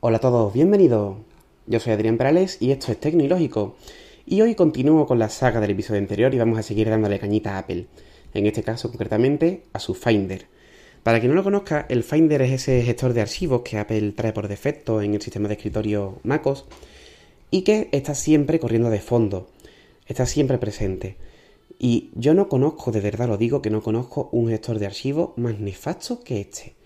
[0.00, 1.16] Hola a todos, bienvenidos.
[1.66, 3.74] Yo soy Adrián Perales y esto es Tecnológico.
[4.26, 7.56] Y hoy continúo con la saga del episodio anterior y vamos a seguir dándole cañita
[7.56, 7.86] a Apple.
[8.32, 10.46] En este caso, concretamente, a su Finder.
[11.02, 14.32] Para quien no lo conozca, el Finder es ese gestor de archivos que Apple trae
[14.32, 16.66] por defecto en el sistema de escritorio MacOS
[17.50, 19.48] y que está siempre corriendo de fondo,
[20.06, 21.16] está siempre presente.
[21.76, 25.30] Y yo no conozco, de verdad lo digo, que no conozco un gestor de archivos
[25.36, 26.77] más nefasto que este.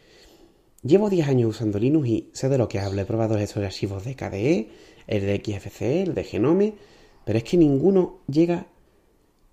[0.84, 3.00] Llevo 10 años usando Linux y sé de lo que hablo.
[3.00, 4.68] He probado de archivos de KDE,
[5.06, 6.74] el de XFCE, el de Genome,
[7.24, 8.66] pero es que ninguno llega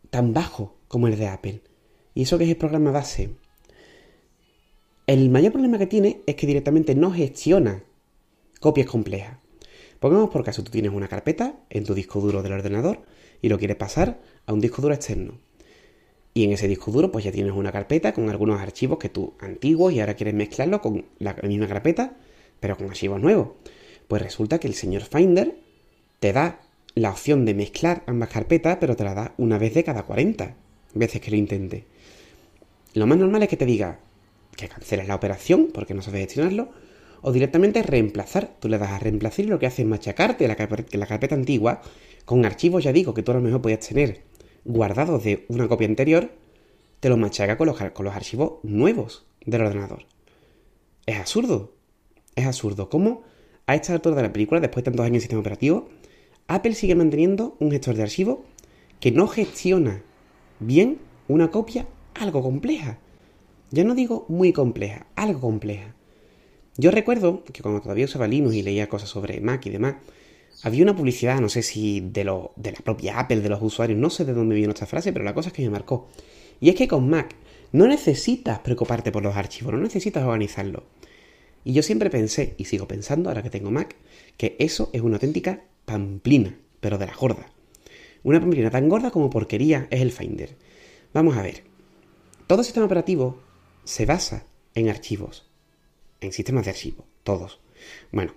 [0.10, 1.62] tan bajo como el de Apple.
[2.16, 3.36] Y eso que es el programa base.
[5.06, 7.84] El mayor problema que tiene es que directamente no gestiona
[8.60, 9.38] copias complejas.
[10.00, 13.04] Pongamos por caso, tú tienes una carpeta en tu disco duro del ordenador
[13.40, 15.38] y lo quieres pasar a un disco duro externo.
[16.34, 19.34] Y en ese disco duro pues ya tienes una carpeta con algunos archivos que tú
[19.40, 22.14] antiguos y ahora quieres mezclarlo con la misma carpeta,
[22.60, 23.50] pero con archivos nuevos.
[24.08, 25.56] Pues resulta que el señor Finder
[26.20, 26.62] te da
[26.96, 30.56] la opción de mezclar ambas carpetas, pero te la da una vez de cada 40
[30.94, 31.86] veces que lo intente.
[32.94, 34.00] Lo más normal es que te diga
[34.56, 36.70] que canceles la operación porque no sabes gestionarlo,
[37.22, 38.50] o directamente reemplazar.
[38.60, 40.56] Tú le das a reemplazar y lo que hace es machacarte la,
[40.92, 41.82] la carpeta antigua
[42.26, 44.22] con archivos, ya digo, que tú a lo mejor podías tener
[44.70, 46.32] guardados de una copia anterior,
[47.00, 50.06] te lo machaca con los, con los archivos nuevos del ordenador.
[51.08, 51.74] Es absurdo.
[52.36, 52.88] Es absurdo.
[52.88, 53.24] ¿Cómo
[53.66, 55.90] a esta altura de la película, después de tantos años en sistema operativo,
[56.48, 58.40] Apple sigue manteniendo un gestor de archivos
[59.00, 60.04] que no gestiona
[60.60, 63.00] bien una copia algo compleja?
[63.72, 65.96] Ya no digo muy compleja, algo compleja.
[66.78, 69.96] Yo recuerdo que cuando todavía usaba Linux y leía cosas sobre Mac y demás,
[70.64, 73.98] había una publicidad, no sé si de, lo, de la propia Apple, de los usuarios,
[74.00, 76.10] no sé de dónde vino esta frase, pero la cosa es que me marcó.
[76.60, 77.36] Y es que con Mac
[77.72, 80.84] no necesitas preocuparte por los archivos, no necesitas organizarlo.
[81.64, 83.96] Y yo siempre pensé, y sigo pensando ahora que tengo Mac,
[84.38, 87.48] que eso es una auténtica pamplina, pero de la gorda.
[88.24, 90.58] Una pamplina tan gorda como porquería es el Finder.
[91.14, 91.64] Vamos a ver.
[92.48, 93.42] Todo sistema operativo
[93.84, 94.46] se basa
[94.76, 95.50] en archivos,
[96.22, 97.60] en sistemas de archivos, todos.
[98.12, 98.34] Bueno,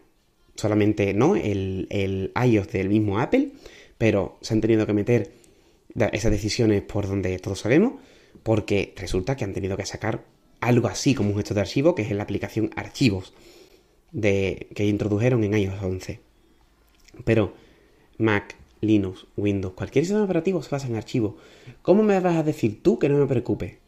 [0.54, 3.52] solamente no el, el iOS del mismo Apple,
[3.98, 5.32] pero se han tenido que meter
[6.12, 7.94] esas decisiones por donde todos sabemos,
[8.42, 10.24] porque resulta que han tenido que sacar
[10.60, 13.34] algo así como un gestor de archivo, que es la aplicación Archivos
[14.12, 16.20] de, que introdujeron en iOS 11.
[17.24, 17.54] Pero
[18.18, 21.34] Mac, Linux, Windows, cualquier sistema operativo se basa en archivos.
[21.82, 23.78] ¿Cómo me vas a decir tú que no me preocupe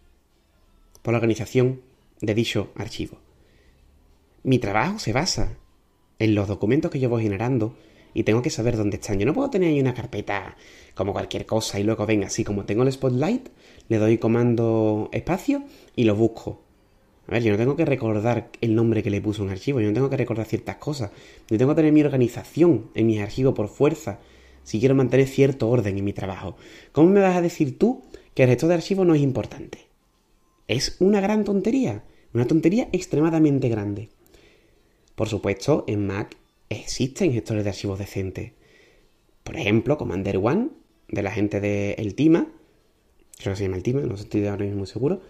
[1.03, 1.81] por la organización
[2.21, 3.19] de dicho archivo?
[4.43, 5.57] Mi trabajo se basa
[6.19, 7.75] en los documentos que yo voy generando
[8.15, 9.19] y tengo que saber dónde están.
[9.19, 10.57] Yo no puedo tener ahí una carpeta
[10.95, 13.49] como cualquier cosa y luego venga así como tengo el spotlight,
[13.89, 15.65] le doy comando espacio
[15.97, 16.63] y lo busco.
[17.27, 19.89] A ver, yo no tengo que recordar el nombre que le puso un archivo, yo
[19.89, 21.11] no tengo que recordar ciertas cosas.
[21.49, 24.21] Yo tengo que tener mi organización en mis archivos por fuerza
[24.63, 26.57] si quiero mantener cierto orden en mi trabajo.
[26.93, 28.03] ¿Cómo me vas a decir tú
[28.35, 29.79] que el gestor de archivos no es importante?
[30.69, 34.11] Es una gran tontería, una tontería extremadamente grande.
[35.15, 36.37] Por supuesto, en Mac
[36.69, 38.53] existen gestores de archivos decentes.
[39.45, 40.71] Por ejemplo, Commander One,
[41.09, 42.49] de la gente de El Tima,
[43.39, 45.21] creo que se llama El Tima, no estoy ahora mismo seguro,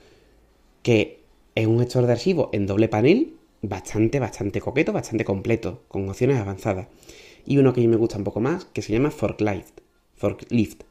[0.82, 1.20] que
[1.54, 6.38] es un gestor de archivos en doble panel bastante, bastante coqueto, bastante completo, con opciones
[6.38, 6.88] avanzadas.
[7.46, 9.80] Y uno que a mí me gusta un poco más, que se llama Forklift.
[10.14, 10.82] Forklift.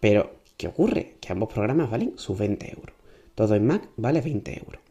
[0.00, 1.16] Pero, ¿qué ocurre?
[1.20, 2.96] Que ambos programas valen sus 20 euros.
[3.34, 4.82] Todo en Mac vale 20 euros.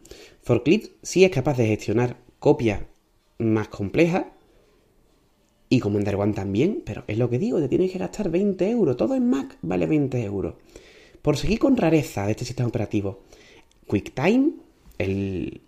[0.41, 2.81] Forklift sí es capaz de gestionar copias
[3.39, 4.25] más complejas.
[5.69, 8.95] Y Commander One también, pero es lo que digo, te tienes que gastar 20 euros.
[8.95, 10.55] Todo en Mac vale 20 euros.
[11.21, 13.19] Por seguir con rareza de este sistema operativo,
[13.85, 14.53] QuickTime,
[14.97, 15.61] el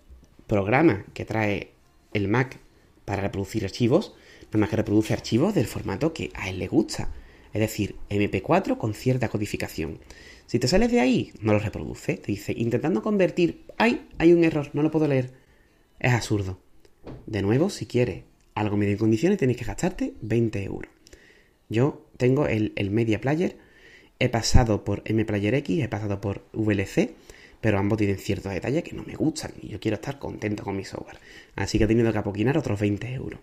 [0.48, 1.72] programa que trae
[2.14, 2.60] el Mac
[3.04, 4.14] para reproducir archivos,
[4.48, 7.14] nada más que reproduce archivos del formato que a él le gusta,
[7.54, 10.00] es decir, MP4 con cierta codificación.
[10.46, 14.08] Si te sales de ahí, no lo reproduce, te dice, intentando convertir, ¡ay!
[14.18, 15.39] Hay un error, no lo puedo leer.
[16.00, 16.60] Es absurdo.
[17.26, 18.24] De nuevo, si quieres
[18.56, 20.92] algo medio en condiciones, tienes que gastarte 20 euros.
[21.68, 23.58] Yo tengo el, el Media Player,
[24.18, 27.16] he pasado por MPlayer X, he pasado por VLC,
[27.60, 30.78] pero ambos tienen ciertos detalles que no me gustan y yo quiero estar contento con
[30.78, 31.20] mi software.
[31.56, 33.42] Así que he tenido que apoquinar otros 20 euros.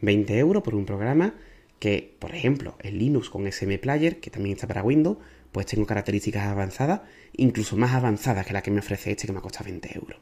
[0.00, 1.34] 20 euros por un programa
[1.80, 5.18] que, por ejemplo, el Linux con SM Player, que también está para Windows,
[5.50, 7.00] pues tengo características avanzadas,
[7.36, 10.18] incluso más avanzadas que la que me ofrece este que me ha costado 20 euros.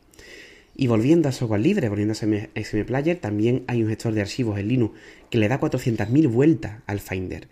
[0.77, 4.59] Y volviendo a software libre, volviendo a SM Player, también hay un gestor de archivos
[4.59, 4.99] en Linux
[5.31, 7.49] que le da 400.000 vueltas al Finder.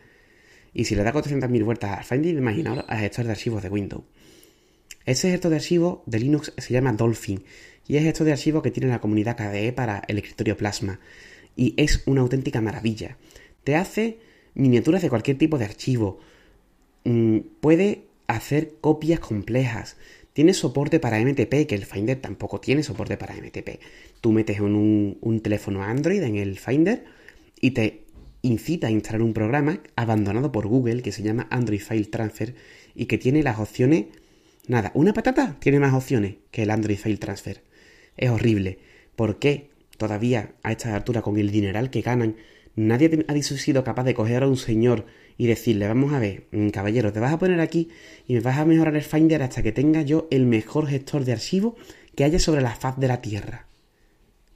[0.74, 4.04] Y si le da 400.000 vueltas al Finder, imaginaos al gestor de archivos de Windows.
[5.04, 7.44] Ese gestor de archivos de Linux se llama Dolphin
[7.86, 11.00] y es gestor de archivos que tiene la comunidad KDE para el escritorio Plasma.
[11.54, 13.18] y es una auténtica maravilla.
[13.64, 14.18] Te hace
[14.54, 16.18] miniaturas de cualquier tipo de archivo.
[17.04, 19.96] Mm, puede hacer copias complejas.
[20.32, 23.80] Tiene soporte para MTP, que el Finder tampoco tiene soporte para MTP.
[24.20, 27.04] Tú metes un, un teléfono Android en el Finder
[27.60, 28.04] y te
[28.42, 32.54] incita a instalar un programa abandonado por Google que se llama Android File Transfer
[32.94, 34.06] y que tiene las opciones...
[34.68, 37.62] Nada, una patata tiene más opciones que el Android File Transfer.
[38.16, 38.78] Es horrible.
[39.16, 42.36] ¿Por qué todavía a esta altura con el dineral que ganan
[42.76, 46.68] nadie ha sido capaz de coger a un señor y decirle, vamos a ver, mm,
[46.68, 47.88] caballero, te vas a poner aquí
[48.26, 51.32] y me vas a mejorar el Finder hasta que tenga yo el mejor gestor de
[51.32, 51.76] archivo
[52.14, 53.66] que haya sobre la faz de la Tierra.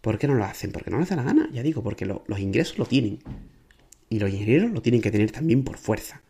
[0.00, 0.70] ¿Por qué no lo hacen?
[0.70, 3.18] Porque no les da la gana, ya digo, porque los ingresos lo tienen.
[4.08, 6.22] Y los ingenieros lo tienen que tener también por fuerza.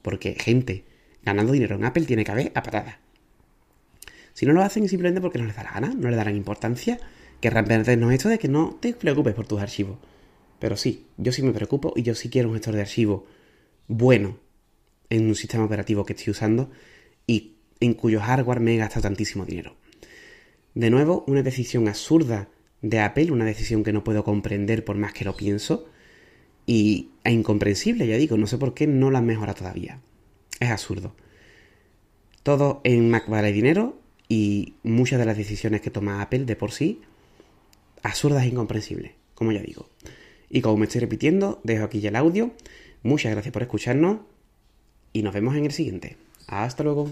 [0.00, 0.84] Porque gente
[1.22, 2.98] ganando dinero en Apple tiene que haber a patada.
[4.32, 6.98] Si no lo hacen simplemente porque no les da la gana, no les darán importancia,
[7.40, 9.98] querrán perdernos esto de que no te preocupes por tus archivos.
[10.60, 13.22] Pero sí, yo sí me preocupo y yo sí quiero un gestor de archivos
[13.88, 14.38] bueno
[15.08, 16.70] en un sistema operativo que estoy usando
[17.26, 19.74] y en cuyo hardware me he gastado tantísimo dinero.
[20.74, 22.48] De nuevo, una decisión absurda
[22.82, 25.88] de Apple, una decisión que no puedo comprender por más que lo pienso,
[26.66, 30.00] y es incomprensible, ya digo, no sé por qué no la han mejorado todavía.
[30.60, 31.16] Es absurdo.
[32.42, 33.98] Todo en Mac vale dinero
[34.28, 37.00] y muchas de las decisiones que toma Apple de por sí,
[38.02, 39.88] absurdas e incomprensibles, como ya digo.
[40.50, 42.50] Y como me estoy repitiendo, dejo aquí ya el audio.
[43.02, 44.18] Muchas gracias por escucharnos
[45.12, 46.16] y nos vemos en el siguiente.
[46.48, 47.10] Hasta luego.